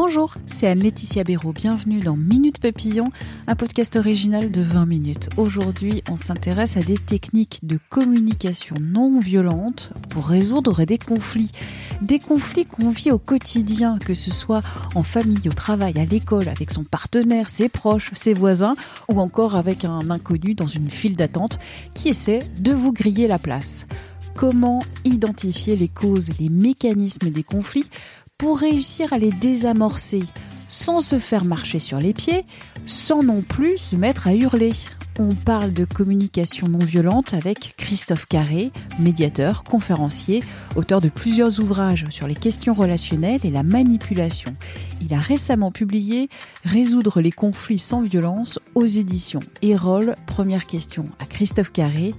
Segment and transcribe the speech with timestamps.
[0.00, 1.52] Bonjour, c'est Anne-Laetitia Béraud.
[1.52, 3.10] Bienvenue dans Minute Papillon,
[3.48, 5.28] un podcast original de 20 minutes.
[5.36, 11.50] Aujourd'hui, on s'intéresse à des techniques de communication non violente pour résoudre des conflits.
[12.00, 14.62] Des conflits qu'on vit au quotidien, que ce soit
[14.94, 18.76] en famille, au travail, à l'école, avec son partenaire, ses proches, ses voisins,
[19.08, 21.58] ou encore avec un inconnu dans une file d'attente
[21.94, 23.88] qui essaie de vous griller la place
[24.36, 27.90] comment identifier les causes, les mécanismes des conflits
[28.38, 30.22] pour réussir à les désamorcer
[30.68, 32.44] sans se faire marcher sur les pieds,
[32.86, 34.72] sans non plus se mettre à hurler.
[35.18, 40.44] On parle de communication non violente avec Christophe Carré, médiateur, conférencier,
[40.76, 44.54] auteur de plusieurs ouvrages sur les questions relationnelles et la manipulation.
[45.02, 46.28] Il a récemment publié
[46.64, 50.14] Résoudre les conflits sans violence aux éditions Erol.
[50.26, 52.14] Première question à Christophe Carré.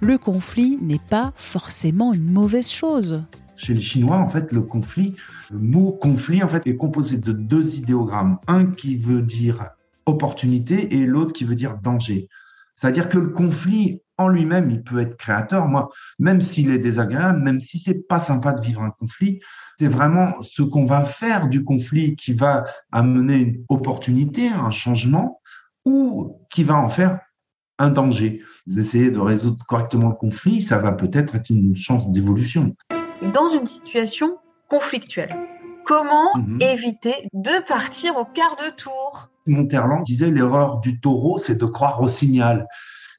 [0.00, 3.22] Le conflit n'est pas forcément une mauvaise chose.
[3.60, 5.14] Chez les Chinois, en fait, le conflit,
[5.50, 8.38] le mot conflit, en fait, est composé de deux idéogrammes.
[8.46, 9.72] Un qui veut dire
[10.06, 12.30] opportunité et l'autre qui veut dire danger.
[12.74, 15.66] C'est-à-dire que le conflit en lui-même, il peut être créateur.
[15.66, 19.40] Moi, même s'il est désagréable, même si c'est pas sympa de vivre un conflit,
[19.78, 25.42] c'est vraiment ce qu'on va faire du conflit qui va amener une opportunité, un changement,
[25.84, 27.20] ou qui va en faire
[27.78, 28.40] un danger.
[28.74, 32.74] Essayer de résoudre correctement le conflit, ça va peut-être être une chance d'évolution
[33.28, 35.36] dans une situation conflictuelle.
[35.84, 36.58] Comment mhm.
[36.60, 39.30] éviter de partir au quart de tour?
[39.46, 42.66] Monterland disait l'erreur du taureau, c'est de croire au signal.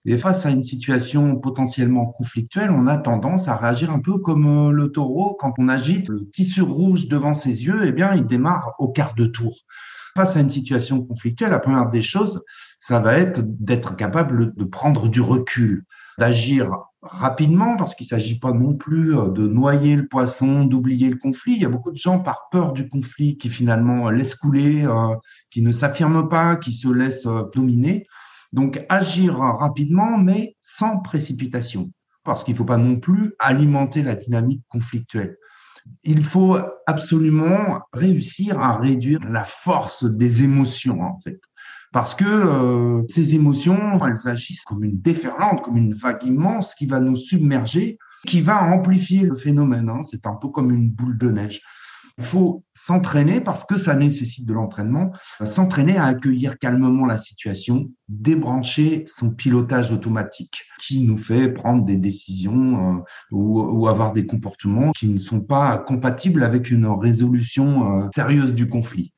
[0.05, 4.69] Et face à une situation potentiellement conflictuelle, on a tendance à réagir un peu comme
[4.69, 8.25] euh, le taureau quand on agite le tissu rouge devant ses yeux, eh bien, il
[8.25, 9.55] démarre au quart de tour.
[10.15, 12.43] Face à une situation conflictuelle, la première des choses,
[12.79, 15.85] ça va être d'être capable de prendre du recul,
[16.17, 21.09] d'agir rapidement parce qu'il ne s'agit pas non plus euh, de noyer le poisson, d'oublier
[21.09, 21.53] le conflit.
[21.53, 25.15] Il y a beaucoup de gens par peur du conflit qui finalement laissent couler, euh,
[25.49, 28.05] qui ne s'affirment pas, qui se laissent euh, dominer.
[28.53, 31.91] Donc agir rapidement mais sans précipitation
[32.23, 35.37] parce qu'il ne faut pas non plus alimenter la dynamique conflictuelle.
[36.03, 41.39] Il faut absolument réussir à réduire la force des émotions en fait
[41.91, 46.85] parce que euh, ces émotions, elles agissent comme une déferlante, comme une vague immense qui
[46.85, 47.97] va nous submerger,
[48.27, 49.89] qui va amplifier le phénomène.
[49.89, 50.01] Hein.
[50.09, 51.61] C'est un peu comme une boule de neige.
[52.17, 55.11] Il faut s'entraîner parce que ça nécessite de l'entraînement,
[55.43, 61.97] s'entraîner à accueillir calmement la situation, débrancher son pilotage automatique qui nous fait prendre des
[61.97, 68.01] décisions euh, ou, ou, avoir des comportements qui ne sont pas compatibles avec une résolution
[68.01, 69.13] euh, sérieuse du conflit.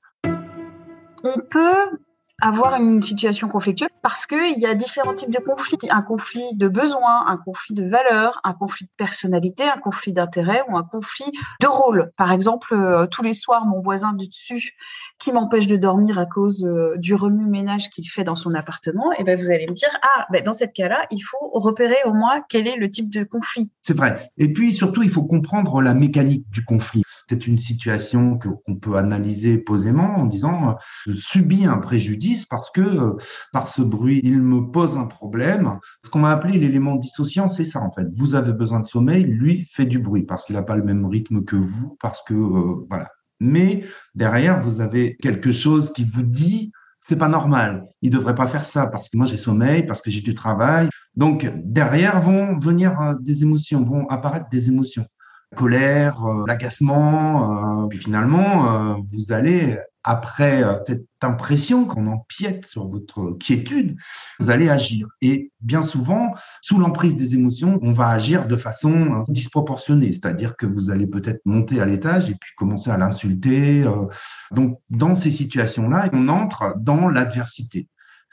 [1.23, 1.97] On peut
[2.41, 5.77] avoir une situation conflictuelle parce qu'il y a différents types de conflits.
[5.89, 10.61] Un conflit de besoin, un conflit de valeur, un conflit de personnalité, un conflit d'intérêt
[10.69, 12.11] ou un conflit de rôle.
[12.17, 14.73] Par exemple, euh, tous les soirs, mon voisin du dessus
[15.19, 19.17] qui m'empêche de dormir à cause euh, du remue-ménage qu'il fait dans son appartement, et
[19.19, 22.13] eh ben vous allez me dire, ah, ben dans cette cas-là, il faut repérer au
[22.13, 23.71] moins quel est le type de conflit.
[23.81, 24.31] C'est vrai.
[24.37, 27.02] Et puis surtout, il faut comprendre la mécanique du conflit.
[27.29, 30.73] C'est une situation qu'on peut analyser posément en disant, euh,
[31.07, 33.17] je subis un préjudice parce que euh,
[33.51, 35.79] par ce bruit, il me pose un problème.
[36.03, 38.07] Ce qu'on va appeler l'élément dissociant, c'est ça en fait.
[38.13, 41.05] Vous avez besoin de sommeil, lui fait du bruit parce qu'il n'a pas le même
[41.05, 43.09] rythme que vous, parce que voilà,
[43.39, 43.83] mais
[44.15, 46.71] derrière, vous avez quelque chose qui vous dit
[47.05, 47.85] c'est pas normal.
[48.01, 50.87] Il devrait pas faire ça parce que moi j'ai sommeil, parce que j'ai du travail.
[51.15, 55.05] Donc derrière vont venir euh, des émotions, vont apparaître des émotions,
[55.53, 57.83] colère, euh, l'agacement.
[57.83, 63.97] Euh, puis finalement, vous allez après euh, cette impression qu'on empiète sur votre quiétude,
[64.39, 65.07] vous allez agir.
[65.21, 70.57] Et bien souvent, sous l'emprise des émotions, on va agir de façon euh, disproportionnée, c'est-à-dire
[70.57, 73.83] que vous allez peut-être monter à l'étage et puis commencer à l'insulter.
[73.83, 74.07] Euh.
[74.51, 77.87] Donc, dans ces situations-là, on entre dans l'adversité.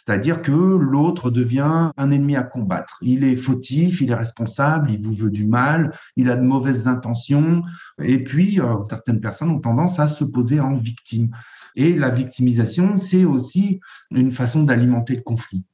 [0.05, 2.99] C'est-à-dire que l'autre devient un ennemi à combattre.
[3.02, 6.88] Il est fautif, il est responsable, il vous veut du mal, il a de mauvaises
[6.88, 7.62] intentions.
[8.02, 8.58] Et puis,
[8.88, 11.31] certaines personnes ont tendance à se poser en victime.
[11.76, 13.81] Et la victimisation, c'est aussi
[14.11, 15.64] une façon d'alimenter le conflit.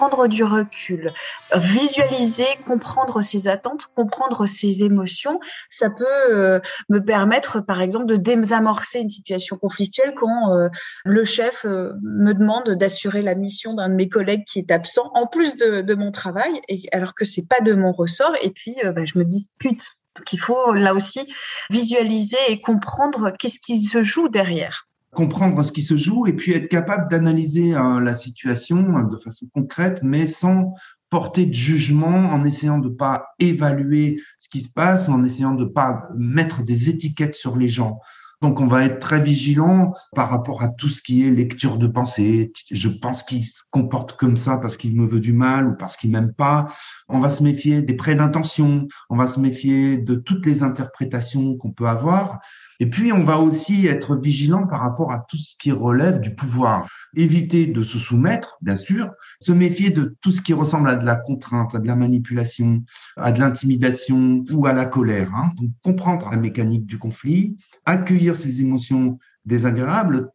[0.00, 1.12] Prendre du recul,
[1.54, 6.58] visualiser, comprendre ses attentes, comprendre ses émotions, ça peut euh,
[6.88, 10.70] me permettre, par exemple, de désamorcer une situation conflictuelle quand euh,
[11.04, 15.10] le chef euh, me demande d'assurer la mission d'un de mes collègues qui est absent,
[15.12, 18.76] en plus de, mon travail, et, alors que c'est pas de mon ressort, et puis
[18.82, 19.82] bah, je me dispute.
[20.16, 21.30] Donc il faut là aussi
[21.68, 26.52] visualiser et comprendre qu'est-ce qui se joue derrière comprendre ce qui se joue et puis
[26.52, 30.74] être capable d'analyser euh, la situation euh, de façon concrète, mais sans
[31.10, 35.64] porter de jugement, en essayant de pas évaluer ce qui se passe, en essayant de
[35.64, 37.98] pas mettre des étiquettes sur les gens.
[38.42, 41.86] Donc, on va être très vigilant par rapport à tout ce qui est lecture de
[41.86, 42.52] pensée.
[42.70, 45.98] Je pense qu'il se comporte comme ça parce qu'il me veut du mal ou parce
[45.98, 46.68] qu'il m'aime pas.
[47.08, 48.88] On va se méfier des prêts d'intention.
[49.10, 52.38] On va se méfier de toutes les interprétations qu'on peut avoir.
[52.80, 56.34] Et puis, on va aussi être vigilant par rapport à tout ce qui relève du
[56.34, 56.88] pouvoir.
[57.14, 61.04] Éviter de se soumettre, bien sûr, se méfier de tout ce qui ressemble à de
[61.04, 62.82] la contrainte, à de la manipulation,
[63.18, 65.34] à de l'intimidation ou à la colère.
[65.34, 65.52] Hein.
[65.56, 67.54] Donc, comprendre la mécanique du conflit,
[67.84, 70.30] accueillir ces émotions désagréables,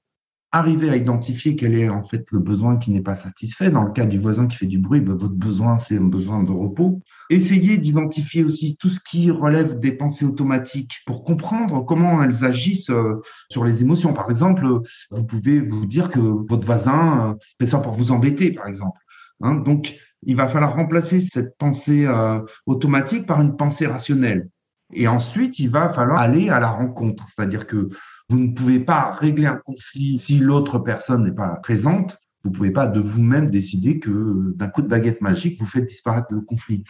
[0.52, 3.72] arriver à identifier quel est en fait le besoin qui n'est pas satisfait.
[3.72, 6.44] Dans le cas du voisin qui fait du bruit, ben, votre besoin, c'est un besoin
[6.44, 7.02] de repos.
[7.30, 12.92] Essayez d'identifier aussi tout ce qui relève des pensées automatiques pour comprendre comment elles agissent
[12.92, 14.14] euh, sur les émotions.
[14.14, 14.68] Par exemple,
[15.10, 19.00] vous pouvez vous dire que votre voisin euh, fait ça pour vous embêter, par exemple.
[19.42, 19.56] Hein.
[19.56, 24.50] Donc, il va falloir remplacer cette pensée euh, automatique par une pensée rationnelle.
[24.94, 27.26] Et ensuite, il va falloir aller à la rencontre.
[27.28, 27.90] C'est-à-dire que
[28.30, 32.18] vous ne pouvez pas régler un conflit si l'autre personne n'est pas présente.
[32.46, 36.28] Vous pouvez pas de vous-même décider que d'un coup de baguette magique, vous faites disparaître
[36.30, 36.84] le conflit.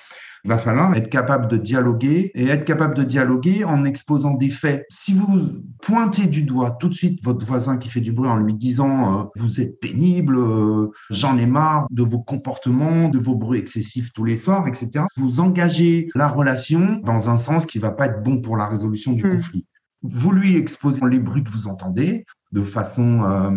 [0.44, 4.50] Il va falloir être capable de dialoguer et être capable de dialoguer en exposant des
[4.50, 4.86] faits.
[4.90, 8.36] Si vous pointez du doigt tout de suite votre voisin qui fait du bruit en
[8.36, 13.36] lui disant euh, vous êtes pénible, euh, j'en ai marre de vos comportements, de vos
[13.36, 15.06] bruits excessifs tous les soirs, etc.
[15.16, 19.14] Vous engagez la relation dans un sens qui va pas être bon pour la résolution
[19.14, 19.32] du mmh.
[19.38, 19.66] conflit.
[20.02, 22.26] Vous lui exposez les bruits que vous entendez,
[22.56, 23.52] de façon euh,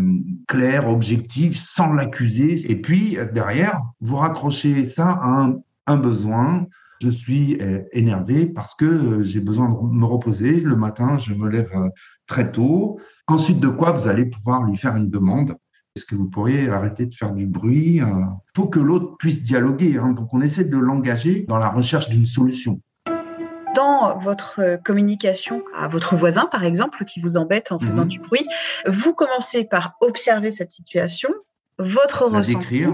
[0.49, 2.71] claire, objective, sans l'accuser.
[2.71, 5.53] Et puis, derrière, vous raccrochez ça à
[5.87, 6.67] un, besoin.
[7.01, 10.61] Je suis euh, énervé parce que euh, j'ai besoin de me reposer.
[10.61, 11.71] Le matin, je me lève
[12.27, 12.99] très tôt.
[13.29, 15.57] Ensuite de quoi, vous allez pouvoir lui faire une demande.
[15.95, 19.97] Est-ce que vous pourriez arrêter de faire du bruit Il faut que l'autre puisse dialoguer.
[19.99, 20.11] Hein?
[20.11, 22.81] Donc, on essaie de l'engager dans la recherche d'une solution
[23.75, 28.09] dans votre euh, communication à votre voisin, par exemple, qui vous embête en faisant mhm.
[28.09, 28.47] du bruit,
[28.87, 31.31] vous commencez par observer cette situation,
[31.79, 32.85] votre ressenti,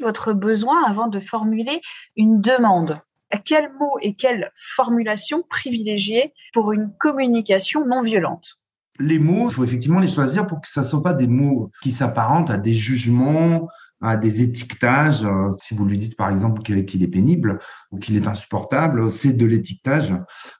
[0.00, 1.80] votre besoin avant de formuler
[2.16, 2.98] une demande.
[3.30, 8.58] À quel mot et quelle formulation privilégier pour une communication non violente?
[9.00, 11.70] Les mots, il faut effectivement les choisir pour que ça ne soit pas des mots
[11.82, 13.68] qui s'apparentent à des jugements,
[14.04, 15.24] à des étiquetages.
[15.24, 17.58] Euh, si vous lui dites par exemple qu'il est pénible
[17.90, 20.14] ou qu'il est insupportable, c'est de l'étiquetage.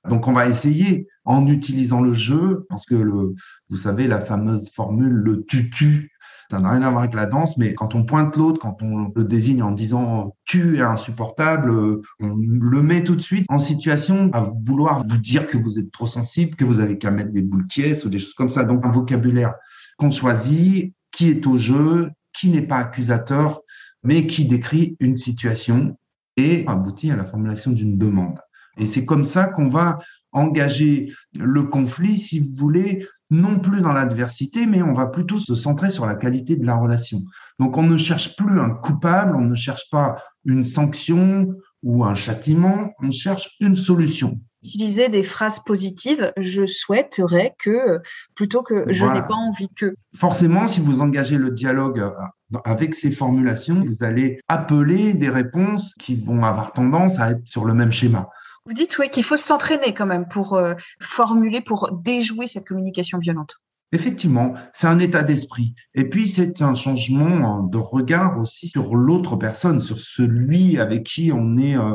[0.08, 3.34] Donc on va essayer en utilisant le jeu, parce que le,
[3.68, 6.10] vous savez la fameuse formule le tutu,
[6.50, 9.10] ça n'a rien à voir avec la danse, mais quand on pointe l'autre, quand on
[9.14, 11.70] le désigne en disant tu es insupportable,
[12.20, 15.90] on le met tout de suite en situation à vouloir vous dire que vous êtes
[15.90, 18.64] trop sensible, que vous avez qu'à mettre des boules pièces ou des choses comme ça.
[18.64, 19.54] Donc un vocabulaire
[19.98, 23.62] qu'on choisit, qui est au jeu, qui n'est pas accusateur,
[24.02, 25.96] mais qui décrit une situation
[26.36, 28.38] et aboutit à la formulation d'une demande.
[28.76, 29.98] Et c'est comme ça qu'on va
[30.32, 35.54] engager le conflit, si vous voulez, non plus dans l'adversité, mais on va plutôt se
[35.54, 37.22] centrer sur la qualité de la relation.
[37.58, 42.14] Donc on ne cherche plus un coupable, on ne cherche pas une sanction ou un
[42.14, 48.00] châtiment, on cherche une solution utiliser des phrases positives, je souhaiterais que,
[48.34, 49.94] plutôt que je n'ai pas envie que.
[50.16, 55.94] Forcément, si vous engagez le dialogue euh, avec ces formulations, vous allez appeler des réponses
[55.94, 58.28] qui vont avoir tendance à être sur le même schéma.
[58.66, 63.18] Vous dites oui qu'il faut s'entraîner quand même pour euh, formuler, pour déjouer cette communication
[63.18, 63.56] violente.
[63.92, 65.74] Effectivement, c'est un état d'esprit.
[65.94, 71.30] Et puis, c'est un changement de regard aussi sur l'autre personne, sur celui avec qui
[71.32, 71.94] on est euh,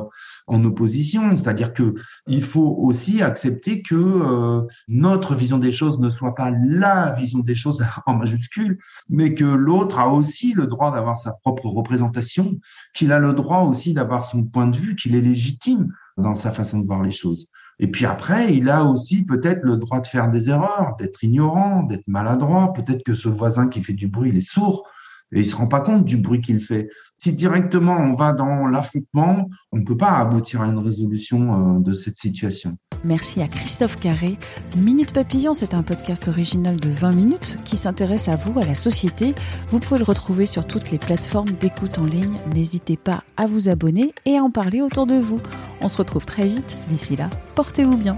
[0.50, 1.38] en opposition.
[1.38, 1.96] C'est-à-dire que
[2.28, 7.40] il faut aussi accepter que euh, notre vision des choses ne soit pas la vision
[7.40, 8.80] des choses en majuscule,
[9.10, 12.60] mais que l'autre a aussi le droit d'avoir sa propre représentation,
[12.94, 16.52] qu'il a le droit aussi d'avoir son point de vue, qu'il est légitime dans sa
[16.52, 17.48] façon de voir les choses.
[17.80, 21.84] Et puis après, il a aussi peut-être le droit de faire des erreurs, d'être ignorant,
[21.84, 22.74] d'être maladroit.
[22.74, 24.86] Peut-être que ce voisin qui fait du bruit, il est sourd.
[25.32, 26.90] Et il se rend pas compte du bruit qu'il fait.
[27.18, 31.80] Si directement on va dans l'affrontement, on ne peut pas aboutir à une résolution euh,
[31.80, 32.78] de cette situation.
[33.04, 34.38] Merci à Christophe Carré.
[34.78, 38.76] Minute Papillon, c'est un podcast original de 20 minutes qui s'intéresse à vous, à la
[38.76, 39.34] société.
[39.70, 42.36] Vous pouvez le retrouver sur toutes les plateformes d'écoute en ligne.
[42.54, 45.42] N'hésitez pas à vous abonner et à en parler autour de vous.
[45.82, 46.78] On se retrouve très vite.
[46.88, 48.18] D'ici là, portez-vous bien.